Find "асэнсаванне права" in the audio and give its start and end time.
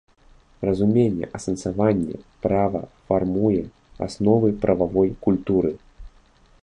1.39-2.81